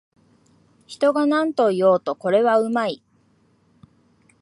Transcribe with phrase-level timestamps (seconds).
[0.87, 3.03] 人がなんと言おうと、これはうまい